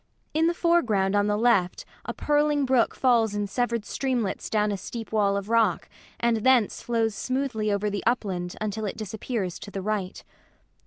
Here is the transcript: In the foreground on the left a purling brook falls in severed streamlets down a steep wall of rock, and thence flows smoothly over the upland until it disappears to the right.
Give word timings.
In 0.33 0.47
the 0.47 0.55
foreground 0.55 1.15
on 1.15 1.27
the 1.27 1.37
left 1.37 1.85
a 2.05 2.11
purling 2.15 2.65
brook 2.65 2.95
falls 2.95 3.35
in 3.35 3.45
severed 3.45 3.85
streamlets 3.85 4.49
down 4.49 4.71
a 4.71 4.77
steep 4.77 5.11
wall 5.11 5.37
of 5.37 5.47
rock, 5.47 5.87
and 6.19 6.37
thence 6.37 6.81
flows 6.81 7.13
smoothly 7.13 7.71
over 7.71 7.87
the 7.87 8.03
upland 8.07 8.55
until 8.59 8.85
it 8.85 8.97
disappears 8.97 9.59
to 9.59 9.69
the 9.69 9.83
right. 9.83 10.23